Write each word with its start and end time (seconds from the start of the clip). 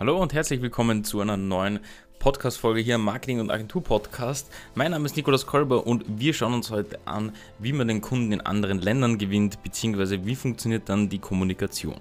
Hallo 0.00 0.16
und 0.16 0.32
herzlich 0.32 0.62
willkommen 0.62 1.04
zu 1.04 1.20
einer 1.20 1.36
neuen 1.36 1.78
Podcast-Folge 2.20 2.80
hier 2.80 2.94
im 2.94 3.02
Marketing- 3.02 3.38
und 3.38 3.50
Agentur-Podcast. 3.50 4.50
Mein 4.74 4.92
Name 4.92 5.04
ist 5.04 5.14
Nikolaus 5.14 5.44
Kolber 5.44 5.86
und 5.86 6.06
wir 6.18 6.32
schauen 6.32 6.54
uns 6.54 6.70
heute 6.70 6.98
an, 7.04 7.32
wie 7.58 7.74
man 7.74 7.86
den 7.86 8.00
Kunden 8.00 8.32
in 8.32 8.40
anderen 8.40 8.78
Ländern 8.78 9.18
gewinnt, 9.18 9.62
beziehungsweise 9.62 10.24
wie 10.24 10.36
funktioniert 10.36 10.88
dann 10.88 11.10
die 11.10 11.18
Kommunikation. 11.18 12.00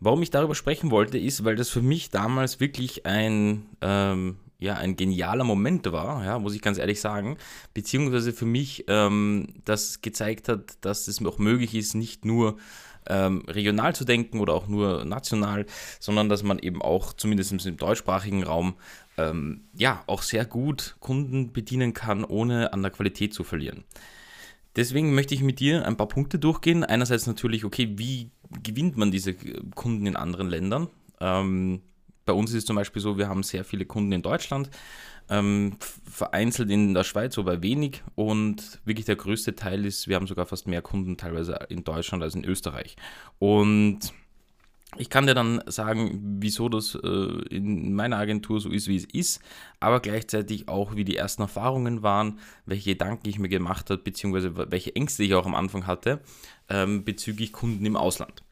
Warum 0.00 0.22
ich 0.22 0.30
darüber 0.30 0.54
sprechen 0.54 0.90
wollte, 0.90 1.18
ist, 1.18 1.44
weil 1.44 1.56
das 1.56 1.68
für 1.68 1.82
mich 1.82 2.08
damals 2.08 2.60
wirklich 2.60 3.04
ein, 3.04 3.66
ähm, 3.82 4.38
ja, 4.58 4.74
ein 4.74 4.96
genialer 4.96 5.44
Moment 5.44 5.90
war, 5.92 6.24
ja, 6.24 6.38
muss 6.38 6.54
ich 6.54 6.62
ganz 6.62 6.78
ehrlich 6.78 7.00
sagen, 7.00 7.36
beziehungsweise 7.74 8.32
für 8.32 8.46
mich 8.46 8.84
ähm, 8.88 9.48
das 9.64 10.00
gezeigt 10.00 10.48
hat, 10.48 10.78
dass 10.80 11.08
es 11.08 11.24
auch 11.24 11.38
möglich 11.38 11.74
ist, 11.74 11.94
nicht 11.94 12.24
nur 12.24 12.56
ähm, 13.08 13.42
regional 13.46 13.94
zu 13.94 14.04
denken 14.04 14.40
oder 14.40 14.54
auch 14.54 14.66
nur 14.66 15.04
national, 15.04 15.66
sondern 16.00 16.28
dass 16.28 16.42
man 16.42 16.58
eben 16.58 16.82
auch 16.82 17.12
zumindest 17.12 17.66
im 17.66 17.76
deutschsprachigen 17.76 18.42
Raum 18.42 18.74
ähm, 19.16 19.62
ja 19.74 20.02
auch 20.06 20.22
sehr 20.22 20.44
gut 20.44 20.96
Kunden 21.00 21.52
bedienen 21.52 21.92
kann, 21.94 22.24
ohne 22.24 22.72
an 22.72 22.82
der 22.82 22.90
Qualität 22.90 23.34
zu 23.34 23.44
verlieren. 23.44 23.84
Deswegen 24.74 25.14
möchte 25.14 25.34
ich 25.34 25.42
mit 25.42 25.60
dir 25.60 25.86
ein 25.86 25.96
paar 25.96 26.08
Punkte 26.08 26.38
durchgehen. 26.38 26.84
Einerseits 26.84 27.26
natürlich, 27.26 27.64
okay, 27.64 27.94
wie 27.96 28.30
gewinnt 28.62 28.96
man 28.96 29.10
diese 29.10 29.34
Kunden 29.74 30.06
in 30.06 30.16
anderen 30.16 30.48
Ländern? 30.48 30.88
Ähm, 31.20 31.80
bei 32.26 32.32
uns 32.32 32.50
ist 32.50 32.56
es 32.58 32.64
zum 32.66 32.76
Beispiel 32.76 33.00
so, 33.00 33.16
wir 33.16 33.28
haben 33.28 33.42
sehr 33.42 33.64
viele 33.64 33.86
Kunden 33.86 34.12
in 34.12 34.22
Deutschland, 34.22 34.68
ähm, 35.30 35.76
vereinzelt 36.04 36.70
in 36.70 36.92
der 36.92 37.04
Schweiz, 37.04 37.38
aber 37.38 37.62
wenig. 37.62 38.02
Und 38.14 38.80
wirklich 38.84 39.06
der 39.06 39.16
größte 39.16 39.54
Teil 39.54 39.86
ist, 39.86 40.08
wir 40.08 40.16
haben 40.16 40.26
sogar 40.26 40.46
fast 40.46 40.66
mehr 40.66 40.82
Kunden 40.82 41.16
teilweise 41.16 41.58
in 41.68 41.84
Deutschland 41.84 42.22
als 42.22 42.34
in 42.34 42.44
Österreich. 42.44 42.96
Und 43.38 44.12
ich 44.98 45.10
kann 45.10 45.26
dir 45.26 45.34
dann 45.34 45.62
sagen, 45.66 46.38
wieso 46.40 46.68
das 46.68 46.94
äh, 46.94 47.08
in 47.50 47.94
meiner 47.94 48.16
Agentur 48.16 48.60
so 48.60 48.70
ist, 48.70 48.88
wie 48.88 48.96
es 48.96 49.04
ist, 49.04 49.40
aber 49.78 50.00
gleichzeitig 50.00 50.68
auch, 50.68 50.96
wie 50.96 51.04
die 51.04 51.16
ersten 51.16 51.42
Erfahrungen 51.42 52.02
waren, 52.02 52.38
welche 52.64 52.90
Gedanken 52.90 53.28
ich 53.28 53.38
mir 53.38 53.48
gemacht 53.48 53.90
habe, 53.90 54.02
beziehungsweise 54.02 54.70
welche 54.70 54.94
Ängste 54.96 55.24
ich 55.24 55.34
auch 55.34 55.46
am 55.46 55.54
Anfang 55.54 55.86
hatte 55.86 56.20
ähm, 56.68 57.04
bezüglich 57.04 57.52
Kunden 57.52 57.84
im 57.84 57.96
Ausland. 57.96 58.42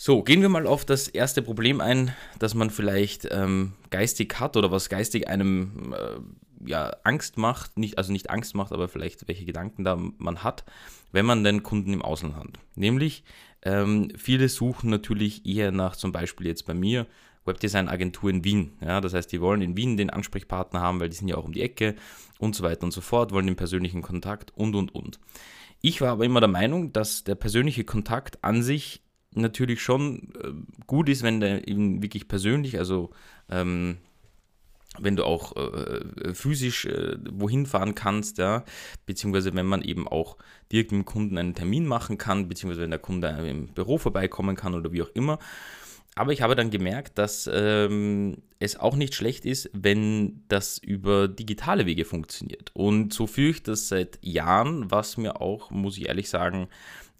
So, 0.00 0.22
gehen 0.22 0.42
wir 0.42 0.48
mal 0.48 0.68
auf 0.68 0.84
das 0.84 1.08
erste 1.08 1.42
Problem 1.42 1.80
ein, 1.80 2.14
das 2.38 2.54
man 2.54 2.70
vielleicht 2.70 3.26
ähm, 3.32 3.72
geistig 3.90 4.38
hat 4.38 4.56
oder 4.56 4.70
was 4.70 4.88
geistig 4.88 5.26
einem 5.26 5.92
äh, 5.92 6.68
ja, 6.70 6.92
Angst 7.02 7.36
macht, 7.36 7.76
nicht, 7.76 7.98
also 7.98 8.12
nicht 8.12 8.30
Angst 8.30 8.54
macht, 8.54 8.70
aber 8.70 8.86
vielleicht 8.86 9.26
welche 9.26 9.44
Gedanken 9.44 9.82
da 9.82 9.96
man 9.96 10.44
hat, 10.44 10.64
wenn 11.10 11.26
man 11.26 11.42
den 11.42 11.64
Kunden 11.64 11.92
im 11.92 12.02
Ausland 12.02 12.36
hat. 12.36 12.46
Nämlich, 12.76 13.24
ähm, 13.62 14.12
viele 14.16 14.48
suchen 14.48 14.88
natürlich 14.88 15.44
eher 15.44 15.72
nach 15.72 15.96
zum 15.96 16.12
Beispiel 16.12 16.46
jetzt 16.46 16.64
bei 16.64 16.74
mir 16.74 17.08
Webdesign-Agentur 17.44 18.30
in 18.30 18.44
Wien. 18.44 18.74
Ja, 18.80 19.00
das 19.00 19.14
heißt, 19.14 19.32
die 19.32 19.40
wollen 19.40 19.62
in 19.62 19.76
Wien 19.76 19.96
den 19.96 20.10
Ansprechpartner 20.10 20.78
haben, 20.78 21.00
weil 21.00 21.08
die 21.08 21.16
sind 21.16 21.26
ja 21.26 21.36
auch 21.36 21.44
um 21.44 21.52
die 21.52 21.62
Ecke 21.62 21.96
und 22.38 22.54
so 22.54 22.62
weiter 22.62 22.84
und 22.84 22.92
so 22.92 23.00
fort, 23.00 23.32
wollen 23.32 23.48
den 23.48 23.56
persönlichen 23.56 24.02
Kontakt 24.02 24.52
und 24.54 24.76
und 24.76 24.94
und. 24.94 25.18
Ich 25.80 26.00
war 26.00 26.10
aber 26.10 26.24
immer 26.24 26.38
der 26.38 26.48
Meinung, 26.48 26.92
dass 26.92 27.24
der 27.24 27.34
persönliche 27.34 27.82
Kontakt 27.82 28.44
an 28.44 28.62
sich 28.62 29.02
natürlich 29.34 29.82
schon 29.82 30.32
äh, 30.42 30.52
gut 30.86 31.08
ist, 31.08 31.22
wenn 31.22 31.40
der 31.40 31.68
eben 31.68 32.02
wirklich 32.02 32.28
persönlich, 32.28 32.78
also 32.78 33.10
ähm, 33.50 33.98
wenn 34.98 35.16
du 35.16 35.24
auch 35.24 35.54
äh, 35.56 36.34
physisch 36.34 36.86
äh, 36.86 37.16
wohin 37.30 37.66
fahren 37.66 37.94
kannst, 37.94 38.38
ja, 38.38 38.64
beziehungsweise 39.06 39.54
wenn 39.54 39.66
man 39.66 39.82
eben 39.82 40.08
auch 40.08 40.36
direkt 40.72 40.92
mit 40.92 41.02
dem 41.02 41.04
Kunden 41.04 41.38
einen 41.38 41.54
Termin 41.54 41.86
machen 41.86 42.18
kann, 42.18 42.48
beziehungsweise 42.48 42.82
wenn 42.82 42.90
der 42.90 42.98
Kunde 42.98 43.28
im 43.28 43.68
Büro 43.68 43.98
vorbeikommen 43.98 44.56
kann 44.56 44.74
oder 44.74 44.92
wie 44.92 45.02
auch 45.02 45.10
immer. 45.14 45.38
Aber 46.14 46.32
ich 46.32 46.42
habe 46.42 46.56
dann 46.56 46.70
gemerkt, 46.70 47.16
dass 47.16 47.48
ähm, 47.52 48.38
es 48.58 48.76
auch 48.76 48.96
nicht 48.96 49.14
schlecht 49.14 49.46
ist, 49.46 49.70
wenn 49.72 50.42
das 50.48 50.78
über 50.78 51.28
digitale 51.28 51.86
Wege 51.86 52.04
funktioniert. 52.04 52.72
Und 52.74 53.14
so 53.14 53.28
führe 53.28 53.50
ich 53.50 53.62
das 53.62 53.86
seit 53.86 54.18
Jahren, 54.20 54.90
was 54.90 55.16
mir 55.16 55.40
auch, 55.40 55.70
muss 55.70 55.96
ich 55.96 56.08
ehrlich 56.08 56.28
sagen, 56.28 56.66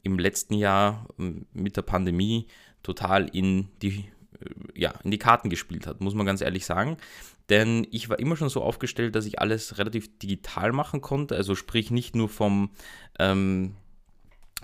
im 0.03 0.19
letzten 0.19 0.55
Jahr 0.55 1.07
ähm, 1.19 1.47
mit 1.53 1.77
der 1.77 1.83
Pandemie 1.83 2.47
total 2.83 3.29
in 3.29 3.69
die, 3.83 4.05
äh, 4.41 4.81
ja, 4.81 4.95
in 5.05 5.11
die 5.11 5.19
Karten 5.19 5.51
gespielt 5.51 5.87
hat, 5.87 6.01
muss 6.01 6.15
man 6.15 6.27
ganz 6.27 6.41
ehrlich 6.41 6.65
sagen. 6.65 6.97
Denn 7.49 7.87
ich 7.91 8.09
war 8.11 8.19
immer 8.19 8.37
schon 8.37 8.51
so 8.51 8.63
aufgestellt, 8.63 9.15
dass 9.15 9.25
ich 9.25 9.41
alles 9.41 9.79
relativ 9.79 10.19
digital 10.19 10.73
machen 10.73 11.01
konnte. 11.01 11.35
Also 11.35 11.55
sprich 11.55 11.91
nicht 11.91 12.15
nur 12.15 12.29
vom 12.29 12.71
ähm, 13.19 13.75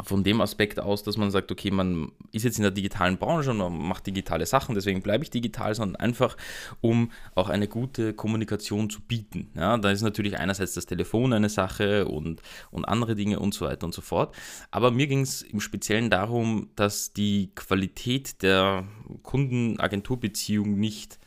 von 0.03 0.25
dem 0.25 0.41
Aspekt 0.41 0.81
aus, 0.81 1.03
dass 1.05 1.16
man 1.16 1.31
sagt, 1.31 1.53
okay, 1.53 1.71
man 1.71 2.10
ist 2.32 2.44
jetzt 2.44 2.59
in 2.59 2.62
der 2.62 2.72
digitalen 2.72 3.16
Branche 3.16 3.50
und 3.50 3.59
man 3.59 3.72
macht 3.72 4.06
digitale 4.06 4.44
Sachen, 4.44 4.75
deswegen 4.75 5.03
bleibe 5.03 5.22
ich 5.22 5.31
digital, 5.31 5.75
sondern 5.75 5.97
einfach, 5.97 6.37
um 6.81 7.12
auch 7.34 7.49
eine 7.49 7.69
gute 7.69 8.12
Kommunikation 8.12 8.91
zu 8.91 9.00
bieten. 9.00 9.50
Ja, 9.55 9.78
da 9.78 9.91
ist 9.91 10.03
natürlich 10.03 10.38
einerseits 10.38 10.75
das 10.75 10.87
Telefon 10.87 11.32
eine 11.32 11.49
Sache 11.49 12.06
und, 12.06 12.43
und 12.72 12.84
andere 12.87 13.15
Dinge 13.15 13.38
und 13.38 13.55
so 13.55 13.66
weiter 13.66 13.87
und 13.87 13.94
so 13.94 14.03
fort. 14.03 14.34
Aber 14.72 14.91
mir 14.91 15.06
ging 15.06 15.21
es 15.21 15.43
im 15.43 15.60
Speziellen 15.60 16.11
darum, 16.11 16.71
dass 16.75 17.12
die 17.12 17.53
Qualität 17.55 18.43
der 18.43 18.84
Kunden-Agentur-Beziehung 19.22 20.76
nicht 20.78 21.21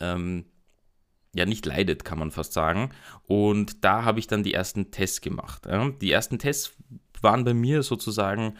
ähm, 0.00 0.46
ja 1.34 1.44
nicht 1.44 1.66
leidet, 1.66 2.04
kann 2.04 2.18
man 2.18 2.30
fast 2.30 2.52
sagen. 2.52 2.90
Und 3.26 3.84
da 3.84 4.04
habe 4.04 4.20
ich 4.20 4.26
dann 4.26 4.42
die 4.42 4.54
ersten 4.54 4.90
Tests 4.90 5.20
gemacht. 5.20 5.66
Die 6.00 6.10
ersten 6.10 6.38
Tests 6.38 6.72
waren 7.24 7.44
bei 7.44 7.54
mir 7.54 7.82
sozusagen 7.82 8.54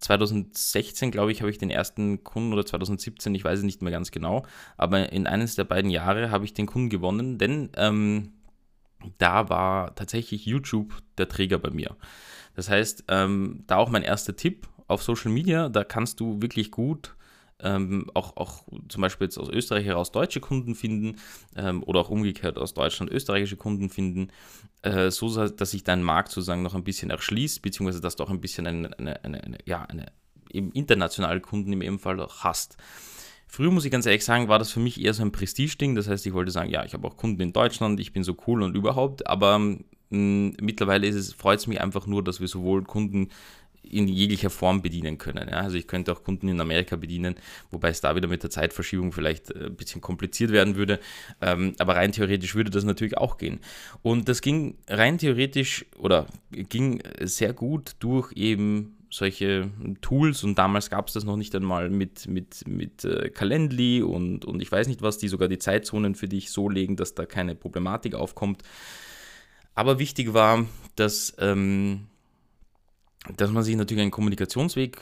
2016, 0.00 1.10
glaube 1.10 1.32
ich, 1.32 1.40
habe 1.40 1.50
ich 1.50 1.58
den 1.58 1.70
ersten 1.70 2.22
Kunden 2.24 2.52
oder 2.52 2.66
2017, 2.66 3.34
ich 3.34 3.44
weiß 3.44 3.60
es 3.60 3.64
nicht 3.64 3.80
mehr 3.80 3.92
ganz 3.92 4.10
genau, 4.10 4.44
aber 4.76 5.12
in 5.12 5.26
eines 5.26 5.54
der 5.54 5.64
beiden 5.64 5.90
Jahre 5.90 6.30
habe 6.30 6.44
ich 6.44 6.52
den 6.52 6.66
Kunden 6.66 6.90
gewonnen, 6.90 7.38
denn 7.38 7.70
ähm, 7.76 8.32
da 9.18 9.48
war 9.48 9.94
tatsächlich 9.94 10.44
YouTube 10.44 10.92
der 11.18 11.28
Träger 11.28 11.58
bei 11.58 11.70
mir. 11.70 11.96
Das 12.54 12.68
heißt, 12.68 13.04
ähm, 13.08 13.64
da 13.66 13.76
auch 13.76 13.88
mein 13.88 14.02
erster 14.02 14.36
Tipp 14.36 14.68
auf 14.88 15.02
Social 15.02 15.30
Media, 15.30 15.68
da 15.68 15.84
kannst 15.84 16.20
du 16.20 16.42
wirklich 16.42 16.70
gut 16.70 17.14
ähm, 17.62 18.10
auch, 18.14 18.36
auch 18.36 18.64
zum 18.88 19.00
Beispiel 19.00 19.26
jetzt 19.26 19.38
aus 19.38 19.48
Österreich 19.48 19.86
heraus 19.86 20.12
deutsche 20.12 20.40
Kunden 20.40 20.74
finden 20.74 21.16
ähm, 21.56 21.82
oder 21.82 22.00
auch 22.00 22.10
umgekehrt 22.10 22.58
aus 22.58 22.74
Deutschland 22.74 23.10
österreichische 23.10 23.56
Kunden 23.56 23.90
finden, 23.90 24.28
äh, 24.82 25.10
so 25.10 25.46
dass 25.48 25.70
sich 25.70 25.84
dein 25.84 26.02
Markt 26.02 26.30
sozusagen 26.30 26.62
noch 26.62 26.74
ein 26.74 26.84
bisschen 26.84 27.10
erschließt, 27.10 27.62
beziehungsweise 27.62 28.00
dass 28.00 28.16
du 28.16 28.24
auch 28.24 28.30
ein 28.30 28.40
bisschen 28.40 28.66
eine, 28.66 28.98
eine, 28.98 29.24
eine, 29.24 29.44
eine 29.44 29.58
ja, 29.64 29.82
eine 29.82 30.06
eben 30.50 30.70
internationale 30.72 31.40
Kunden 31.40 31.80
im 31.80 31.98
Fall 31.98 32.20
auch 32.20 32.40
hast. 32.40 32.76
Früher 33.46 33.70
muss 33.70 33.84
ich 33.84 33.90
ganz 33.90 34.06
ehrlich 34.06 34.24
sagen, 34.24 34.48
war 34.48 34.58
das 34.58 34.70
für 34.70 34.80
mich 34.80 34.98
eher 34.98 35.12
so 35.12 35.22
ein 35.22 35.30
Prestigeding. 35.30 35.94
Das 35.94 36.08
heißt, 36.08 36.26
ich 36.26 36.32
wollte 36.32 36.50
sagen, 36.50 36.70
ja, 36.70 36.84
ich 36.84 36.94
habe 36.94 37.06
auch 37.06 37.18
Kunden 37.18 37.42
in 37.42 37.52
Deutschland, 37.52 38.00
ich 38.00 38.12
bin 38.12 38.24
so 38.24 38.34
cool 38.46 38.62
und 38.62 38.74
überhaupt. 38.74 39.26
Aber 39.26 39.58
mh, 39.58 39.82
mittlerweile 40.10 41.12
freut 41.22 41.58
es 41.58 41.66
mich 41.66 41.80
einfach 41.80 42.06
nur, 42.06 42.24
dass 42.24 42.40
wir 42.40 42.48
sowohl 42.48 42.82
Kunden 42.84 43.28
in 43.82 44.08
jeglicher 44.08 44.50
Form 44.50 44.82
bedienen 44.82 45.18
können. 45.18 45.48
Ja? 45.48 45.60
Also 45.60 45.76
ich 45.76 45.86
könnte 45.86 46.12
auch 46.12 46.24
Kunden 46.24 46.48
in 46.48 46.60
Amerika 46.60 46.96
bedienen, 46.96 47.34
wobei 47.70 47.90
es 47.90 48.00
da 48.00 48.14
wieder 48.16 48.28
mit 48.28 48.42
der 48.42 48.50
Zeitverschiebung 48.50 49.12
vielleicht 49.12 49.50
äh, 49.50 49.66
ein 49.66 49.76
bisschen 49.76 50.00
kompliziert 50.00 50.52
werden 50.52 50.76
würde. 50.76 50.98
Ähm, 51.40 51.74
aber 51.78 51.96
rein 51.96 52.12
theoretisch 52.12 52.54
würde 52.54 52.70
das 52.70 52.84
natürlich 52.84 53.18
auch 53.18 53.38
gehen. 53.38 53.60
Und 54.02 54.28
das 54.28 54.40
ging 54.40 54.76
rein 54.88 55.18
theoretisch 55.18 55.84
oder 55.98 56.26
ging 56.50 57.02
sehr 57.20 57.52
gut 57.52 57.96
durch 57.98 58.32
eben 58.32 58.96
solche 59.12 59.70
Tools 60.00 60.42
und 60.42 60.58
damals 60.58 60.88
gab 60.88 61.08
es 61.08 61.12
das 61.12 61.24
noch 61.24 61.36
nicht 61.36 61.54
einmal 61.54 61.90
mit, 61.90 62.26
mit, 62.28 62.66
mit 62.66 63.04
äh, 63.04 63.28
Calendly 63.28 64.02
und, 64.02 64.46
und 64.46 64.62
ich 64.62 64.72
weiß 64.72 64.88
nicht 64.88 65.02
was, 65.02 65.18
die 65.18 65.28
sogar 65.28 65.48
die 65.48 65.58
Zeitzonen 65.58 66.14
für 66.14 66.28
dich 66.28 66.50
so 66.50 66.70
legen, 66.70 66.96
dass 66.96 67.14
da 67.14 67.26
keine 67.26 67.54
Problematik 67.54 68.14
aufkommt. 68.14 68.62
Aber 69.74 69.98
wichtig 69.98 70.32
war, 70.32 70.66
dass 70.96 71.34
ähm, 71.38 72.06
dass 73.36 73.50
man 73.50 73.62
sich 73.62 73.76
natürlich 73.76 74.02
einen 74.02 74.10
Kommunikationsweg 74.10 74.98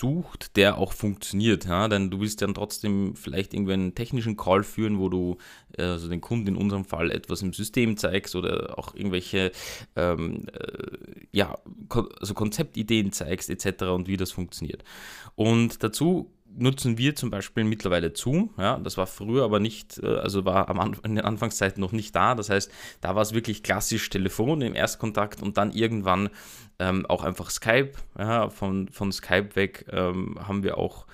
sucht, 0.00 0.56
der 0.56 0.78
auch 0.78 0.92
funktioniert. 0.92 1.66
Ja? 1.66 1.88
Denn 1.88 2.10
du 2.10 2.20
willst 2.20 2.40
dann 2.42 2.54
trotzdem 2.54 3.14
vielleicht 3.16 3.52
irgendwie 3.52 3.74
einen 3.74 3.94
technischen 3.94 4.36
Call 4.36 4.62
führen, 4.62 4.98
wo 4.98 5.08
du 5.08 5.36
äh, 5.76 5.82
also 5.82 6.08
den 6.08 6.20
Kunden 6.20 6.48
in 6.48 6.56
unserem 6.56 6.84
Fall 6.84 7.10
etwas 7.10 7.42
im 7.42 7.52
System 7.52 7.96
zeigst 7.96 8.34
oder 8.34 8.78
auch 8.78 8.94
irgendwelche 8.94 9.52
ähm, 9.96 10.46
äh, 10.52 11.26
ja, 11.32 11.58
also 12.18 12.34
Konzeptideen 12.34 13.12
zeigst 13.12 13.50
etc. 13.50 13.84
und 13.84 14.08
wie 14.08 14.16
das 14.16 14.32
funktioniert. 14.32 14.84
Und 15.34 15.82
dazu 15.82 16.30
nutzen 16.56 16.98
wir 16.98 17.14
zum 17.14 17.30
Beispiel 17.30 17.64
mittlerweile 17.64 18.14
Zoom. 18.14 18.50
Ja, 18.58 18.78
das 18.78 18.96
war 18.96 19.06
früher 19.06 19.44
aber 19.44 19.60
nicht, 19.60 19.98
äh, 20.02 20.06
also 20.06 20.44
war 20.44 20.68
am 20.68 20.80
Anfang, 20.80 21.04
in 21.04 21.16
den 21.16 21.24
Anfangszeiten 21.24 21.80
noch 21.80 21.92
nicht 21.92 22.14
da. 22.14 22.34
Das 22.34 22.50
heißt, 22.50 22.70
da 23.00 23.14
war 23.14 23.22
es 23.22 23.34
wirklich 23.34 23.62
klassisch 23.62 24.08
Telefon 24.10 24.62
im 24.62 24.74
Erstkontakt 24.74 25.42
und 25.42 25.56
dann 25.56 25.72
irgendwann 25.72 26.30
ähm, 26.78 27.06
auch 27.06 27.24
einfach 27.24 27.50
Skype. 27.50 27.92
Ja, 28.18 28.50
von, 28.50 28.88
von 28.88 29.12
Skype 29.12 29.54
weg 29.54 29.86
ähm, 29.90 30.38
haben 30.46 30.62
wir 30.62 30.78
auch 30.78 31.06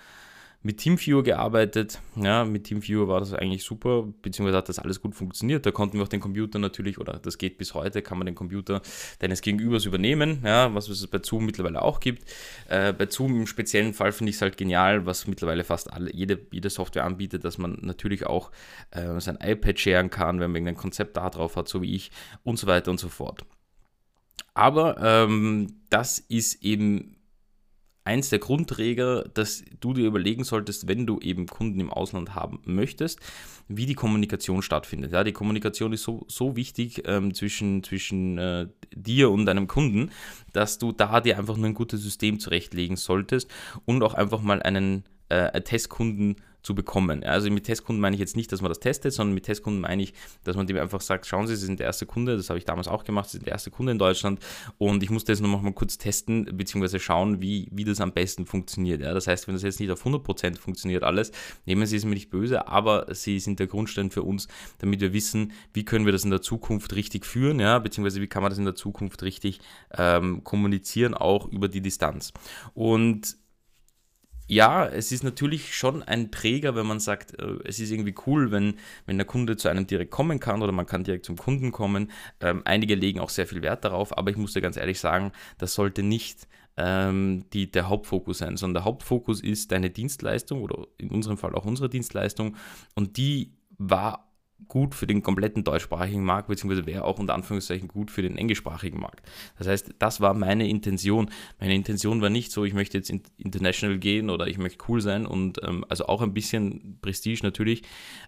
mit 0.67 0.79
TeamViewer 0.79 1.23
gearbeitet. 1.23 2.01
Ja, 2.17 2.45
mit 2.45 2.65
TeamViewer 2.65 3.07
war 3.07 3.21
das 3.21 3.33
eigentlich 3.33 3.63
super, 3.63 4.03
beziehungsweise 4.21 4.57
hat 4.57 4.69
das 4.69 4.81
alles 4.81 5.01
gut 5.01 5.15
funktioniert. 5.15 5.65
Da 5.65 5.71
konnten 5.71 5.97
wir 5.97 6.03
auch 6.03 6.09
den 6.09 6.21
Computer 6.21 6.59
natürlich, 6.59 6.99
oder 6.99 7.21
das 7.21 7.39
geht 7.39 7.57
bis 7.57 7.73
heute, 7.73 8.03
kann 8.03 8.19
man 8.19 8.27
den 8.27 8.35
Computer 8.35 8.83
deines 9.21 9.43
Gegenübers 9.43 9.85
übernehmen, 9.85 10.43
ja, 10.45 10.75
was 10.75 10.89
es 10.89 11.07
bei 11.07 11.21
Zoom 11.23 11.47
mittlerweile 11.47 11.83
auch 11.83 12.01
gibt. 12.01 12.29
Äh, 12.69 12.93
bei 12.93 13.07
Zoom 13.09 13.37
im 13.37 13.47
speziellen 13.47 13.95
Fall 13.95 14.11
finde 14.11 14.31
ich 14.31 14.37
es 14.37 14.43
halt 14.43 14.57
genial, 14.57 15.07
was 15.07 15.29
mittlerweile 15.29 15.63
fast 15.63 15.93
alle, 15.93 16.13
jede, 16.13 16.41
jede 16.51 16.69
Software 16.69 17.05
anbietet, 17.05 17.45
dass 17.45 17.59
man 17.59 17.79
natürlich 17.83 18.27
auch 18.27 18.51
äh, 18.91 19.21
sein 19.21 19.39
iPad 19.41 19.79
sharen 19.79 20.11
kann, 20.11 20.41
wenn 20.41 20.51
man 20.51 20.57
irgendein 20.57 20.77
Konzept 20.77 21.17
da 21.17 21.31
drauf 21.31 21.55
hat, 21.55 21.69
so 21.69 21.81
wie 21.81 21.95
ich, 21.95 22.11
und 22.43 22.59
so 22.59 22.67
weiter 22.67 22.91
und 22.91 22.99
so 22.99 23.09
fort. 23.09 23.45
Aber 24.53 24.97
ähm, 25.01 25.83
das 25.91 26.19
ist 26.19 26.65
eben 26.65 27.16
eins 28.07 28.31
der 28.31 28.39
Grundträger, 28.39 29.25
dass 29.35 29.65
du 29.81 29.93
dir 29.93 30.07
überlegen 30.07 30.45
solltest, 30.45 30.89
wenn 30.89 31.07
du 31.07 31.19
eben 31.21 31.47
Kunden 31.47 31.81
im 31.81 31.91
Ausland 31.91 32.35
haben 32.35 32.61
möchtest, 32.65 33.21
wie 33.69 33.87
die 33.87 33.95
Kommunikation 33.95 34.63
stattfindet. 34.63 35.13
Ja, 35.13 35.25
die 35.25 35.33
Kommunikation 35.33 35.93
ist 35.93 36.05
so, 36.05 36.25
so 36.29 36.57
wichtig 36.57 37.03
ähm, 37.07 37.35
zwischen, 37.35 37.83
zwischen 37.83 38.39
äh, 38.39 38.69
dir 38.95 39.31
und 39.31 39.47
deinem 39.47 39.67
Kunden, 39.67 40.11
dass 40.53 40.79
du 40.79 40.93
da 40.93 41.21
dir 41.21 41.39
einfach 41.39 41.57
nur 41.57 41.67
ein 41.67 41.75
gutes 41.75 42.03
System 42.03 42.39
zurechtlegen 42.39 42.97
solltest 42.97 43.51
und 43.85 44.03
auch 44.03 44.15
einfach 44.15 44.41
mal 44.41 44.63
einen 44.63 45.05
äh, 45.29 45.61
Testkunden 45.61 46.37
zu 46.67 46.75
bekommen. 46.75 47.23
Also 47.23 47.49
mit 47.49 47.65
Testkunden 47.65 48.01
meine 48.01 48.17
ich 48.17 48.21
jetzt 48.21 48.35
nicht, 48.35 48.51
dass 48.51 48.61
man 48.61 48.69
das 48.69 48.81
testet, 48.81 49.13
sondern 49.13 49.35
mit 49.35 49.45
Testkunden 49.45 49.81
meine 49.81 50.03
ich, 50.03 50.15
dass 50.43 50.57
man 50.57 50.67
dem 50.67 50.77
einfach 50.77 51.01
sagt, 51.01 51.25
schauen 51.25 51.47
Sie, 51.47 51.55
Sie 51.55 51.65
sind 51.65 51.79
der 51.79 51.87
erste 51.87 52.07
Kunde, 52.07 52.37
das 52.37 52.51
habe 52.51 52.59
ich 52.59 52.65
damals 52.65 52.89
auch 52.89 53.05
gemacht, 53.05 53.31
Sie 53.31 53.37
sind 53.37 53.47
der 53.47 53.53
erste 53.53 53.71
Kunde 53.71 53.93
in 53.93 53.99
Deutschland 53.99 54.41
und 54.77 55.01
ich 55.05 55.11
musste 55.11 55.31
jetzt 55.31 55.41
noch 55.41 55.63
mal 55.63 55.73
kurz 55.73 55.97
testen, 55.97 56.45
beziehungsweise 56.57 56.99
schauen, 56.99 57.41
wie, 57.41 57.69
wie 57.71 57.85
das 57.85 58.01
am 58.01 58.13
besten 58.13 58.47
funktioniert. 58.47 59.01
Ja, 59.01 59.15
das 59.15 59.29
heißt, 59.29 59.47
wenn 59.47 59.55
das 59.55 59.63
jetzt 59.63 59.79
nicht 59.79 59.93
auf 59.93 60.05
100% 60.05 60.59
funktioniert 60.59 61.05
alles, 61.05 61.31
nehmen 61.67 61.87
Sie 61.87 61.97
es 61.97 62.05
mir 62.05 62.15
nicht 62.15 62.31
böse, 62.31 62.67
aber 62.67 63.15
Sie 63.15 63.39
sind 63.39 63.61
der 63.61 63.69
Grundstein 63.69 64.11
für 64.11 64.25
uns, 64.25 64.49
damit 64.79 65.01
wir 65.01 65.13
wissen, 65.13 65.53
wie 65.73 65.85
können 65.85 66.05
wir 66.05 66.13
das 66.13 66.25
in 66.25 66.31
der 66.31 66.43
Zukunft 66.43 66.97
richtig 66.97 67.25
führen, 67.25 67.61
ja, 67.61 67.79
beziehungsweise 67.79 68.21
wie 68.21 68.27
kann 68.27 68.43
man 68.43 68.51
das 68.51 68.59
in 68.59 68.65
der 68.65 68.75
Zukunft 68.75 69.23
richtig 69.23 69.61
ähm, 69.97 70.43
kommunizieren, 70.43 71.15
auch 71.15 71.47
über 71.47 71.69
die 71.69 71.81
Distanz. 71.81 72.33
Und 72.75 73.37
ja, 74.47 74.87
es 74.87 75.13
ist 75.13 75.25
natürlich 75.25 75.75
schon 75.75 76.03
ein 76.03 76.31
Träger, 76.31 76.75
wenn 76.77 76.87
man 76.87 77.01
sagt, 77.01 77.39
äh, 77.41 77.59
es 77.65 77.81
ist 77.81 77.91
irgendwie 77.91 78.15
cool, 78.27 78.51
wenn, 78.51 78.75
wenn 79.07 79.19
der 79.19 79.27
Kunde 79.27 79.57
zu 79.57 79.69
einem 79.69 79.87
direkt 79.87 80.11
kommen 80.11 80.41
kann 80.41 80.63
oder 80.63 80.73
man 80.73 80.87
kann 80.87 81.05
direkt 81.05 81.27
zum 81.27 81.37
Kunden 81.37 81.73
kommen. 81.73 82.11
Ähm, 82.41 82.63
einige 82.65 82.95
legen 82.95 83.21
auch 83.21 83.31
sehr 83.31 83.47
viel 83.47 83.63
Wert 83.63 83.85
darauf, 83.85 84.17
aber 84.17 84.31
ich 84.31 84.37
muss 84.37 84.53
dir 84.53 84.61
ganz 84.61 84.77
ehrlich 84.77 85.01
sagen, 85.01 85.33
das 85.59 85.75
sollte 85.75 86.03
nicht 86.03 86.47
ähm, 86.77 87.45
die, 87.53 87.71
der 87.71 87.89
Hauptfokus 87.89 88.39
sein, 88.39 88.57
sondern 88.57 88.83
der 88.83 88.85
Hauptfokus 88.85 89.41
ist 89.41 89.73
deine 89.73 89.91
Dienstleistung 89.91 90.63
oder 90.63 90.87
in 90.99 91.11
unserem 91.11 91.39
Fall 91.39 91.55
auch 91.55 91.65
unsere 91.65 91.89
Dienstleistung 91.89 92.57
und 92.95 93.17
die 93.17 93.53
war 93.79 94.26
gut 94.69 94.95
für 94.95 95.07
den 95.07 95.23
kompletten 95.23 95.65
deutschsprachigen 95.65 96.25
Markt, 96.25 96.49
beziehungsweise 96.49 96.87
wäre 96.87 97.05
auch 97.05 97.19
unter 97.19 97.35
Anführungszeichen 97.35 97.89
gut 97.89 98.11
für 98.11 98.23
den 98.23 98.37
englischsprachigen 98.37 99.01
Markt. 99.01 99.23
Das 99.59 99.69
heißt, 99.69 99.95
das 99.99 100.21
war 100.21 100.35
meine 100.35 100.69
Intention. 100.69 101.31
Meine 101.61 101.75
Intention 101.75 102.21
war 102.23 102.31
nicht 102.31 102.51
so, 102.53 102.65
ich 102.65 102.75
möchte 102.75 102.97
jetzt 102.97 103.13
international 103.37 103.99
gehen 103.99 104.31
oder 104.31 104.47
ich 104.47 104.59
möchte 104.59 104.85
cool 104.89 105.01
sein 105.01 105.27
und 105.27 105.61
ähm, 105.63 105.85
also 105.89 106.07
auch 106.07 106.23
ein 106.23 106.33
bisschen 106.33 106.99
Prestige 107.03 107.41
natürlich, 107.43 107.83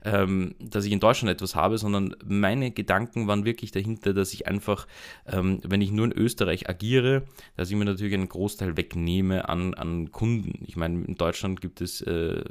ähm, 0.04 0.54
dass 0.60 0.84
ich 0.84 0.92
in 0.92 1.00
Deutschland 1.00 1.32
etwas 1.32 1.54
habe, 1.54 1.78
sondern 1.78 2.14
meine 2.24 2.70
Gedanken 2.70 3.26
waren 3.26 3.44
wirklich 3.44 3.70
dahinter, 3.70 4.12
dass 4.12 4.32
ich 4.32 4.46
einfach, 4.46 4.86
ähm, 5.26 5.60
wenn 5.64 5.80
ich 5.80 5.90
nur 5.90 6.06
in 6.06 6.12
Österreich 6.12 6.68
agiere, 6.68 7.24
dass 7.56 7.70
ich 7.70 7.76
mir 7.76 7.84
natürlich 7.84 8.14
einen 8.14 8.28
Großteil 8.28 8.76
wegnehme 8.76 9.48
an, 9.48 9.74
an 9.74 10.12
Kunden. 10.12 10.64
Ich 10.66 10.76
meine, 10.76 11.04
in 11.04 11.14
Deutschland 11.14 11.60
gibt 11.60 11.80
es 11.80 12.00
äh, 12.02 12.44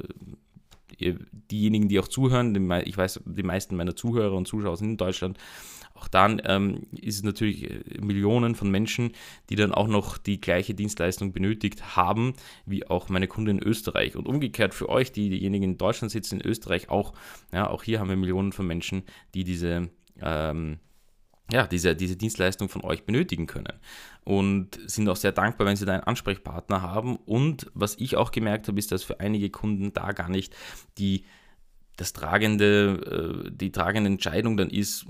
diejenigen, 1.50 1.88
die 1.88 1.98
auch 1.98 2.08
zuhören, 2.08 2.70
ich 2.84 2.96
weiß, 2.96 3.20
die 3.24 3.42
meisten 3.42 3.76
meiner 3.76 3.96
Zuhörer 3.96 4.36
und 4.36 4.46
Zuschauer 4.46 4.76
sind 4.76 4.90
in 4.90 4.96
Deutschland, 4.96 5.38
auch 5.98 6.08
dann 6.08 6.40
ähm, 6.44 6.82
ist 6.92 7.16
es 7.16 7.22
natürlich 7.22 7.68
äh, 7.68 8.00
Millionen 8.00 8.54
von 8.54 8.70
Menschen, 8.70 9.12
die 9.50 9.56
dann 9.56 9.72
auch 9.72 9.88
noch 9.88 10.16
die 10.16 10.40
gleiche 10.40 10.74
Dienstleistung 10.74 11.32
benötigt 11.32 11.96
haben, 11.96 12.34
wie 12.66 12.86
auch 12.86 13.08
meine 13.08 13.26
Kunden 13.26 13.58
in 13.58 13.62
Österreich. 13.62 14.16
Und 14.16 14.28
umgekehrt 14.28 14.74
für 14.74 14.88
euch, 14.88 15.12
die, 15.12 15.28
diejenigen 15.28 15.64
in 15.64 15.78
Deutschland 15.78 16.12
sitzen, 16.12 16.40
in 16.40 16.46
Österreich 16.46 16.88
auch, 16.88 17.14
ja, 17.52 17.68
auch 17.68 17.82
hier 17.82 17.98
haben 18.00 18.08
wir 18.08 18.16
Millionen 18.16 18.52
von 18.52 18.66
Menschen, 18.66 19.02
die 19.34 19.44
diese 19.44 19.90
ähm, 20.22 20.78
ja, 21.50 21.66
diese, 21.66 21.96
diese 21.96 22.16
Dienstleistung 22.16 22.68
von 22.68 22.82
euch 22.82 23.04
benötigen 23.04 23.46
können. 23.46 23.72
Und 24.24 24.78
sind 24.86 25.08
auch 25.08 25.16
sehr 25.16 25.32
dankbar, 25.32 25.66
wenn 25.66 25.76
sie 25.76 25.86
da 25.86 25.94
einen 25.94 26.02
Ansprechpartner 26.02 26.82
haben. 26.82 27.16
Und 27.16 27.70
was 27.74 27.96
ich 27.98 28.16
auch 28.16 28.30
gemerkt 28.30 28.68
habe, 28.68 28.78
ist, 28.78 28.92
dass 28.92 29.02
für 29.02 29.20
einige 29.20 29.48
Kunden 29.48 29.92
da 29.92 30.12
gar 30.12 30.28
nicht 30.28 30.54
die 30.98 31.24
das 31.98 32.12
tragende, 32.12 33.44
äh, 33.46 33.50
die 33.50 33.72
tragende 33.72 34.08
Entscheidung 34.08 34.56
dann 34.56 34.70
ist, 34.70 35.04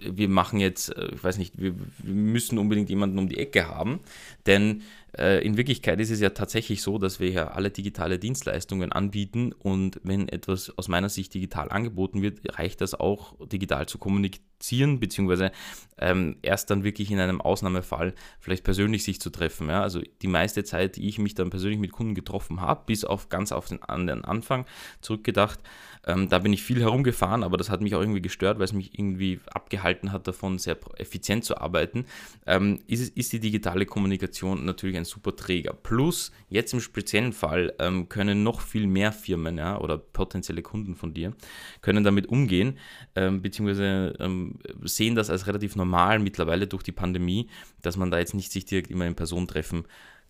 wir 0.00 0.28
machen 0.28 0.58
jetzt, 0.58 0.96
äh, 0.96 1.10
ich 1.14 1.22
weiß 1.22 1.38
nicht, 1.38 1.60
wir, 1.60 1.74
wir 1.98 2.14
müssen 2.14 2.58
unbedingt 2.58 2.88
jemanden 2.88 3.18
um 3.18 3.28
die 3.28 3.38
Ecke 3.38 3.68
haben, 3.68 4.00
denn 4.46 4.82
in 5.14 5.56
Wirklichkeit 5.56 5.98
ist 5.98 6.10
es 6.10 6.20
ja 6.20 6.30
tatsächlich 6.30 6.82
so, 6.82 6.98
dass 6.98 7.20
wir 7.20 7.30
ja 7.30 7.48
alle 7.48 7.70
digitale 7.70 8.18
Dienstleistungen 8.18 8.92
anbieten 8.92 9.52
und 9.52 9.98
wenn 10.02 10.28
etwas 10.28 10.76
aus 10.76 10.88
meiner 10.88 11.08
Sicht 11.08 11.32
digital 11.32 11.70
angeboten 11.70 12.20
wird, 12.20 12.58
reicht 12.58 12.82
das 12.82 12.94
auch 12.94 13.34
digital 13.48 13.86
zu 13.86 13.96
kommunizieren, 13.96 15.00
beziehungsweise 15.00 15.52
ähm, 15.98 16.36
erst 16.42 16.70
dann 16.70 16.84
wirklich 16.84 17.10
in 17.10 17.18
einem 17.18 17.40
Ausnahmefall 17.40 18.14
vielleicht 18.40 18.64
persönlich 18.64 19.04
sich 19.04 19.20
zu 19.20 19.30
treffen. 19.30 19.68
Ja? 19.68 19.82
Also 19.82 20.02
die 20.22 20.28
meiste 20.28 20.64
Zeit, 20.64 20.96
die 20.96 21.08
ich 21.08 21.18
mich 21.18 21.34
dann 21.34 21.50
persönlich 21.50 21.78
mit 21.78 21.92
Kunden 21.92 22.14
getroffen 22.14 22.60
habe, 22.60 22.82
bis 22.86 23.04
auf 23.04 23.28
ganz 23.28 23.52
auf 23.52 23.68
den, 23.68 23.82
an 23.82 24.06
den 24.06 24.24
Anfang 24.24 24.66
zurückgedacht, 25.00 25.60
ähm, 26.06 26.28
da 26.28 26.38
bin 26.38 26.52
ich 26.52 26.62
viel 26.62 26.80
herumgefahren, 26.80 27.42
aber 27.42 27.56
das 27.56 27.70
hat 27.70 27.80
mich 27.80 27.94
auch 27.94 28.00
irgendwie 28.00 28.22
gestört, 28.22 28.58
weil 28.58 28.64
es 28.64 28.72
mich 28.72 28.98
irgendwie 28.98 29.40
abgehalten 29.52 30.12
hat 30.12 30.28
davon, 30.28 30.58
sehr 30.58 30.76
effizient 30.98 31.44
zu 31.44 31.58
arbeiten, 31.58 32.06
ähm, 32.46 32.80
ist, 32.86 33.16
ist 33.16 33.32
die 33.32 33.40
digitale 33.40 33.86
Kommunikation 33.86 34.64
natürlich 34.64 34.96
ein 34.96 35.04
super 35.08 35.36
Träger. 35.36 35.72
Plus, 35.72 36.32
jetzt 36.48 36.72
im 36.72 36.80
speziellen 36.80 37.32
Fall 37.32 37.74
ähm, 37.78 38.08
können 38.08 38.42
noch 38.42 38.60
viel 38.60 38.86
mehr 38.86 39.12
Firmen 39.12 39.58
ja, 39.58 39.78
oder 39.78 39.98
potenzielle 39.98 40.62
Kunden 40.62 40.94
von 40.94 41.14
dir 41.14 41.34
können 41.80 42.04
damit 42.04 42.26
umgehen, 42.28 42.78
ähm, 43.14 43.42
beziehungsweise 43.42 44.14
ähm, 44.18 44.58
sehen 44.82 45.14
das 45.14 45.30
als 45.30 45.46
relativ 45.46 45.76
normal 45.76 46.18
mittlerweile 46.18 46.66
durch 46.66 46.82
die 46.82 46.92
Pandemie, 46.92 47.48
dass 47.82 47.96
man 47.96 48.10
da 48.10 48.18
jetzt 48.18 48.34
nicht 48.34 48.52
sich 48.52 48.64
direkt 48.64 48.90
immer 48.90 49.06
in 49.06 49.14
Person 49.14 49.46
treffen 49.46 49.84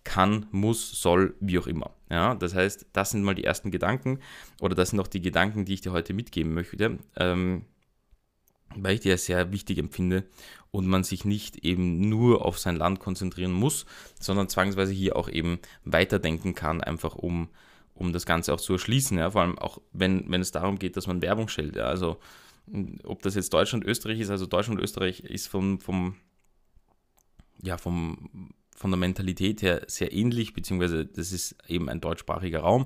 kann, 0.04 0.46
muss, 0.52 1.02
soll, 1.02 1.34
wie 1.40 1.58
auch 1.58 1.66
immer. 1.66 1.90
Ja, 2.10 2.34
das 2.36 2.54
heißt, 2.54 2.86
das 2.92 3.10
sind 3.10 3.24
mal 3.24 3.34
die 3.34 3.44
ersten 3.44 3.70
Gedanken 3.70 4.20
oder 4.60 4.74
das 4.74 4.90
sind 4.90 5.00
auch 5.00 5.08
die 5.08 5.20
Gedanken, 5.20 5.64
die 5.64 5.74
ich 5.74 5.80
dir 5.80 5.92
heute 5.92 6.14
mitgeben 6.14 6.54
möchte. 6.54 6.98
Ähm, 7.16 7.64
weil 8.74 8.94
ich 8.94 9.00
die 9.00 9.08
ja 9.08 9.16
sehr 9.16 9.52
wichtig 9.52 9.78
empfinde 9.78 10.24
und 10.76 10.86
man 10.86 11.04
sich 11.04 11.24
nicht 11.24 11.64
eben 11.64 12.06
nur 12.10 12.44
auf 12.44 12.58
sein 12.58 12.76
Land 12.76 13.00
konzentrieren 13.00 13.52
muss, 13.52 13.86
sondern 14.20 14.50
zwangsweise 14.50 14.92
hier 14.92 15.16
auch 15.16 15.30
eben 15.30 15.58
weiterdenken 15.84 16.54
kann, 16.54 16.82
einfach 16.82 17.14
um, 17.14 17.48
um 17.94 18.12
das 18.12 18.26
Ganze 18.26 18.52
auch 18.52 18.60
zu 18.60 18.74
erschließen. 18.74 19.16
Ja? 19.16 19.30
Vor 19.30 19.40
allem 19.40 19.58
auch, 19.58 19.80
wenn, 19.94 20.30
wenn 20.30 20.42
es 20.42 20.52
darum 20.52 20.78
geht, 20.78 20.98
dass 20.98 21.06
man 21.06 21.22
Werbung 21.22 21.48
stellt. 21.48 21.76
Ja? 21.76 21.84
Also 21.84 22.18
ob 23.04 23.22
das 23.22 23.36
jetzt 23.36 23.54
Deutschland, 23.54 23.84
Österreich 23.84 24.20
ist, 24.20 24.28
also 24.28 24.44
Deutschland, 24.44 24.78
Österreich 24.78 25.20
ist 25.20 25.46
vom, 25.46 25.80
vom, 25.80 26.16
ja, 27.62 27.78
vom, 27.78 28.50
von 28.76 28.90
der 28.90 28.98
Mentalität 28.98 29.62
her 29.62 29.80
sehr 29.86 30.12
ähnlich, 30.12 30.52
beziehungsweise 30.52 31.06
das 31.06 31.32
ist 31.32 31.56
eben 31.68 31.88
ein 31.88 32.02
deutschsprachiger 32.02 32.60
Raum. 32.60 32.84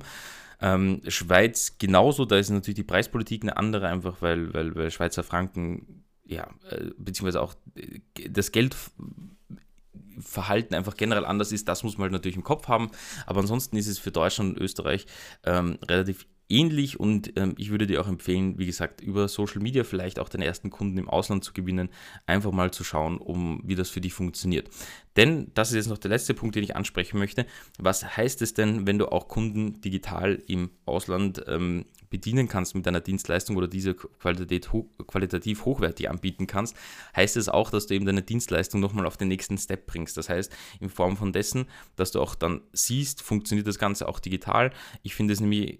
Ähm, 0.61 1.00
Schweiz 1.09 1.76
genauso, 1.78 2.25
da 2.25 2.37
ist 2.37 2.50
natürlich 2.50 2.76
die 2.76 2.85
Preispolitik 2.85 3.42
eine 3.42 3.56
andere, 3.56 3.88
einfach 3.88 4.23
weil, 4.23 4.54
weil, 4.54 4.76
weil 4.76 4.92
Schweizer 4.92 5.25
Franken, 5.25 6.04
ja, 6.30 6.49
äh, 6.70 6.90
beziehungsweise 6.96 7.42
auch 7.42 7.54
äh, 7.75 7.99
das 8.28 8.52
Geldverhalten 8.52 10.76
einfach 10.76 10.96
generell 10.96 11.25
anders 11.25 11.50
ist, 11.52 11.68
das 11.68 11.82
muss 11.82 11.99
man 11.99 12.04
halt 12.04 12.12
natürlich 12.12 12.37
im 12.37 12.44
Kopf 12.44 12.68
haben. 12.68 12.92
Aber 13.26 13.40
ansonsten 13.40 13.76
ist 13.76 13.88
es 13.88 13.99
für 13.99 14.12
Deutschland 14.12 14.56
und 14.56 14.62
Österreich 14.62 15.06
ähm, 15.44 15.78
relativ 15.87 16.26
ähnlich 16.49 16.99
und 16.99 17.37
ähm, 17.37 17.54
ich 17.58 17.70
würde 17.70 17.87
dir 17.87 18.00
auch 18.00 18.08
empfehlen, 18.08 18.58
wie 18.58 18.66
gesagt, 18.66 19.00
über 19.00 19.28
Social 19.28 19.60
Media 19.60 19.84
vielleicht 19.84 20.18
auch 20.18 20.28
den 20.28 20.42
ersten 20.42 20.70
Kunden 20.70 20.99
im 20.99 21.08
Ausland 21.08 21.44
zu 21.44 21.52
gewinnen, 21.52 21.90
einfach 22.26 22.50
mal 22.52 22.72
zu 22.72 22.84
schauen, 22.84 23.18
um 23.18 23.62
wie 23.64 23.76
das 23.76 23.90
für 23.90 24.00
dich 24.00 24.12
funktioniert. 24.12 24.68
Denn 25.16 25.50
das 25.54 25.70
ist 25.70 25.76
jetzt 25.76 25.88
noch 25.88 25.99
der 25.99 26.10
letzte 26.10 26.34
Punkt, 26.34 26.56
den 26.56 26.64
ich 26.64 26.76
ansprechen 26.76 27.18
möchte. 27.18 27.46
Was 27.78 28.16
heißt 28.16 28.42
es 28.42 28.54
denn, 28.54 28.87
wenn 28.87 28.99
du 28.99 29.10
auch 29.10 29.28
Kunden 29.28 29.80
digital 29.80 30.42
im 30.46 30.70
Ausland 30.87 31.44
ähm, 31.46 31.87
bedienen 32.11 32.49
kannst 32.49 32.75
mit 32.75 32.85
deiner 32.85 33.00
Dienstleistung 33.00 33.57
oder 33.57 33.69
diese 33.69 33.95
qualitativ, 33.95 34.73
ho 34.73 34.90
qualitativ 35.07 35.64
hochwertig 35.64 36.11
anbieten 36.11 36.47
kannst, 36.47 36.76
heißt 37.17 37.37
es 37.37 37.49
auch, 37.49 37.71
dass 37.71 37.87
du 37.87 37.95
eben 37.95 38.05
deine 38.05 38.23
Dienstleistung 38.23 38.81
nochmal 38.81 39.07
auf 39.07 39.17
den 39.17 39.29
nächsten 39.29 39.57
Step 39.57 39.87
bringst. 39.87 40.17
Das 40.17 40.29
heißt, 40.29 40.52
in 40.81 40.90
Form 40.90 41.17
von 41.17 41.33
dessen, 41.33 41.67
dass 41.97 42.11
du 42.11 42.21
auch 42.21 42.35
dann 42.35 42.62
siehst, 42.73 43.23
funktioniert 43.23 43.67
das 43.67 43.79
Ganze 43.79 44.09
auch 44.09 44.19
digital. 44.19 44.73
Ich 45.02 45.14
finde 45.14 45.33
es 45.33 45.40
nämlich 45.40 45.79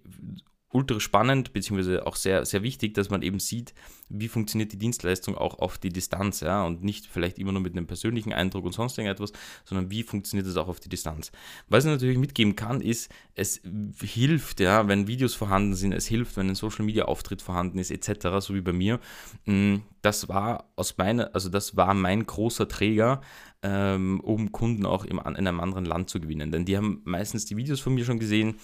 ultra 0.73 1.01
spannend, 1.01 1.53
beziehungsweise 1.53 2.07
auch 2.07 2.17
sehr, 2.17 2.45
sehr 2.45 2.63
wichtig, 2.63 2.95
dass 2.95 3.11
man 3.11 3.23
eben 3.23 3.41
sieht, 3.41 3.75
wie 4.09 4.29
funktioniert 4.29 4.73
die 4.73 4.79
Dienstleistung 4.79 5.37
auch 5.37 5.59
auf 5.59 5.79
die 5.79 5.89
Distanz, 5.89 6.41
ja, 6.41 6.65
und 6.65 6.85
nicht 6.85 7.07
vielleicht 7.07 7.39
immer 7.39 7.53
nur 7.53 7.61
mit 7.61 7.77
einem 7.77 7.87
persönlichen 7.87 8.33
Eindruck 8.33 8.65
und 8.65 8.73
sonst 8.73 8.97
irgendetwas, 8.97 9.33
sondern 9.65 9.91
wie 9.91 10.03
funktioniert 10.03 10.47
es 10.47 10.57
auch 10.57 10.69
auf 10.69 10.81
die 10.81 10.89
Distanz. 10.89 11.33
Was 11.69 11.85
ich 11.85 11.91
natürlich 11.91 12.19
mitgeben 12.19 12.55
kann, 12.55 12.81
ist, 12.81 13.11
es 13.35 13.63
hilft, 14.01 14.61
ja, 14.61 14.87
wenn 14.87 15.09
Videos 15.09 15.35
vorhanden 15.35 15.75
sind, 15.75 15.93
es 15.93 16.07
hilft, 16.07 16.37
wenn 16.37 16.49
ein 16.49 16.55
Social 16.55 16.85
Media 16.85 17.07
Auftritt 17.07 17.43
vorhanden 17.43 17.79
ist, 17.79 17.91
etc., 17.91 18.29
so 18.41 18.55
wie 18.55 18.61
bei 18.61 18.73
mir. 18.73 19.01
Mm, 19.47 19.79
das 20.03 20.29
war 20.29 20.71
aus 20.77 20.97
meiner, 20.99 21.35
also 21.35 21.49
das 21.49 21.77
war 21.77 21.95
mein 21.95 22.27
großer 22.27 22.69
Träger, 22.69 23.21
ähm, 23.63 24.21
um 24.21 24.53
Kunden 24.53 24.87
auch 24.87 25.05
in 25.05 25.19
einem 25.19 25.61
anderen 25.61 25.85
Land 25.85 26.11
zu 26.11 26.21
gewinnen. 26.21 26.51
Denn 26.53 26.65
die 26.65 26.77
haben 26.77 27.03
meistens 27.05 27.45
die 27.45 27.57
Videos 27.57 27.81
von 27.81 27.95
mir 27.95 28.05
schon 28.05 28.19
gesehen, 28.19 28.57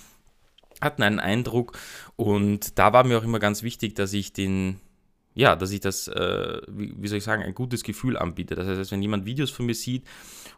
hatten 0.80 1.02
einen 1.02 1.20
Eindruck. 1.20 1.78
Und 2.16 2.78
da 2.78 2.92
war 2.92 3.04
mir 3.04 3.18
auch 3.18 3.24
immer 3.24 3.38
ganz 3.38 3.62
wichtig, 3.62 3.94
dass 3.94 4.12
ich 4.12 4.32
den, 4.32 4.80
ja, 5.36 5.54
dass 5.54 5.70
ich 5.70 5.80
das, 5.80 6.08
äh, 6.08 6.62
wie, 6.66 6.94
wie, 6.96 7.08
soll 7.08 7.18
ich 7.18 7.24
sagen, 7.24 7.42
ein 7.42 7.54
gutes 7.54 7.82
Gefühl 7.82 8.16
anbiete. 8.16 8.54
Das 8.54 8.66
heißt, 8.66 8.90
wenn 8.90 9.02
jemand 9.02 9.26
Videos 9.26 9.50
von 9.50 9.66
mir 9.66 9.74
sieht 9.74 10.04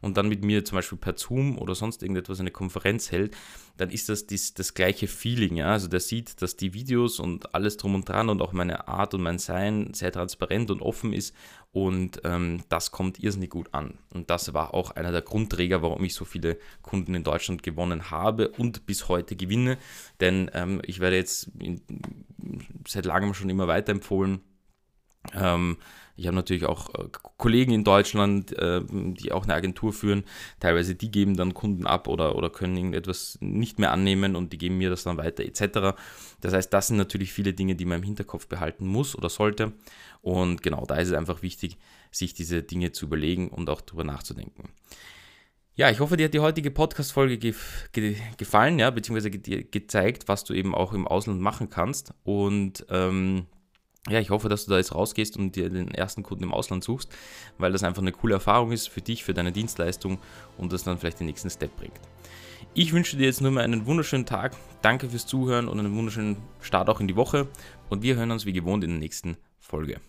und 0.00 0.16
dann 0.16 0.28
mit 0.28 0.44
mir 0.44 0.64
zum 0.64 0.76
Beispiel 0.76 0.96
per 0.96 1.16
Zoom 1.16 1.58
oder 1.58 1.74
sonst 1.74 2.00
irgendetwas 2.02 2.38
eine 2.38 2.52
Konferenz 2.52 3.10
hält, 3.10 3.36
dann 3.76 3.90
ist 3.90 4.08
das 4.08 4.28
dies, 4.28 4.54
das 4.54 4.74
gleiche 4.74 5.08
Feeling. 5.08 5.56
Ja? 5.56 5.72
Also 5.72 5.88
der 5.88 5.98
sieht, 5.98 6.40
dass 6.42 6.56
die 6.56 6.74
Videos 6.74 7.18
und 7.18 7.56
alles 7.56 7.76
drum 7.76 7.96
und 7.96 8.08
dran 8.08 8.28
und 8.28 8.40
auch 8.40 8.52
meine 8.52 8.86
Art 8.86 9.14
und 9.14 9.22
mein 9.22 9.40
Sein 9.40 9.92
sehr 9.94 10.12
transparent 10.12 10.70
und 10.70 10.80
offen 10.80 11.12
ist 11.12 11.34
und 11.72 12.20
ähm, 12.24 12.62
das 12.68 12.92
kommt 12.92 13.18
irrsinnig 13.18 13.50
gut 13.50 13.74
an. 13.74 13.98
Und 14.14 14.30
das 14.30 14.54
war 14.54 14.74
auch 14.74 14.92
einer 14.92 15.12
der 15.12 15.22
Grundträger, 15.22 15.82
warum 15.82 16.02
ich 16.04 16.14
so 16.14 16.24
viele 16.24 16.56
Kunden 16.82 17.14
in 17.14 17.24
Deutschland 17.24 17.62
gewonnen 17.62 18.10
habe 18.10 18.48
und 18.50 18.86
bis 18.86 19.08
heute 19.08 19.36
gewinne. 19.36 19.76
Denn 20.20 20.50
ähm, 20.54 20.80
ich 20.86 21.00
werde 21.00 21.16
jetzt 21.16 21.50
in, 21.58 21.82
seit 22.86 23.04
langem 23.04 23.34
schon 23.34 23.50
immer 23.50 23.66
weiterempfohlen. 23.66 24.40
Ähm, 25.34 25.76
ich 26.18 26.26
habe 26.26 26.34
natürlich 26.34 26.64
auch 26.64 26.92
äh, 26.94 27.08
Kollegen 27.36 27.72
in 27.72 27.84
Deutschland, 27.84 28.52
äh, 28.58 28.80
die 28.90 29.30
auch 29.30 29.44
eine 29.44 29.54
Agentur 29.54 29.92
führen. 29.92 30.24
Teilweise 30.58 30.96
die 30.96 31.12
geben 31.12 31.36
dann 31.36 31.54
Kunden 31.54 31.86
ab 31.86 32.08
oder, 32.08 32.34
oder 32.34 32.50
können 32.50 32.76
irgendetwas 32.76 33.38
nicht 33.40 33.78
mehr 33.78 33.92
annehmen 33.92 34.34
und 34.34 34.52
die 34.52 34.58
geben 34.58 34.78
mir 34.78 34.90
das 34.90 35.04
dann 35.04 35.16
weiter 35.16 35.44
etc. 35.44 35.96
Das 36.40 36.52
heißt, 36.52 36.72
das 36.72 36.88
sind 36.88 36.96
natürlich 36.96 37.32
viele 37.32 37.52
Dinge, 37.52 37.76
die 37.76 37.84
man 37.84 37.98
im 37.98 38.04
Hinterkopf 38.04 38.48
behalten 38.48 38.86
muss 38.86 39.16
oder 39.16 39.28
sollte. 39.28 39.72
Und 40.20 40.62
genau 40.64 40.86
da 40.86 40.96
ist 40.96 41.08
es 41.08 41.14
einfach 41.14 41.42
wichtig, 41.42 41.78
sich 42.10 42.34
diese 42.34 42.64
Dinge 42.64 42.90
zu 42.90 43.06
überlegen 43.06 43.48
und 43.48 43.70
auch 43.70 43.80
darüber 43.80 44.02
nachzudenken. 44.02 44.70
Ja, 45.76 45.88
ich 45.88 46.00
hoffe, 46.00 46.16
dir 46.16 46.24
hat 46.24 46.34
die 46.34 46.40
heutige 46.40 46.72
Podcast-Folge 46.72 47.38
ge 47.38 47.54
ge 47.92 48.16
gefallen, 48.36 48.80
ja, 48.80 48.90
beziehungsweise 48.90 49.30
ge 49.30 49.68
gezeigt, 49.70 50.26
was 50.26 50.42
du 50.42 50.52
eben 50.52 50.74
auch 50.74 50.92
im 50.92 51.06
Ausland 51.06 51.40
machen 51.40 51.70
kannst. 51.70 52.12
Und 52.24 52.84
ähm, 52.90 53.46
ja, 54.08 54.20
ich 54.20 54.30
hoffe, 54.30 54.48
dass 54.48 54.64
du 54.64 54.70
da 54.70 54.78
jetzt 54.78 54.94
rausgehst 54.94 55.36
und 55.36 55.56
dir 55.56 55.68
den 55.70 55.90
ersten 55.90 56.22
Kunden 56.22 56.44
im 56.44 56.54
Ausland 56.54 56.84
suchst, 56.84 57.10
weil 57.58 57.72
das 57.72 57.82
einfach 57.82 58.02
eine 58.02 58.12
coole 58.12 58.34
Erfahrung 58.34 58.72
ist 58.72 58.88
für 58.88 59.02
dich, 59.02 59.24
für 59.24 59.34
deine 59.34 59.52
Dienstleistung 59.52 60.18
und 60.56 60.72
das 60.72 60.84
dann 60.84 60.98
vielleicht 60.98 61.20
den 61.20 61.26
nächsten 61.26 61.50
Step 61.50 61.76
bringt. 61.76 62.00
Ich 62.74 62.92
wünsche 62.92 63.16
dir 63.16 63.26
jetzt 63.26 63.40
nur 63.40 63.50
mal 63.50 63.64
einen 63.64 63.86
wunderschönen 63.86 64.26
Tag. 64.26 64.56
Danke 64.82 65.08
fürs 65.08 65.26
Zuhören 65.26 65.68
und 65.68 65.78
einen 65.78 65.96
wunderschönen 65.96 66.36
Start 66.60 66.88
auch 66.88 67.00
in 67.00 67.08
die 67.08 67.16
Woche. 67.16 67.48
Und 67.88 68.02
wir 68.02 68.16
hören 68.16 68.30
uns 68.30 68.46
wie 68.46 68.52
gewohnt 68.52 68.84
in 68.84 68.90
der 68.90 68.98
nächsten 68.98 69.36
Folge. 69.58 70.00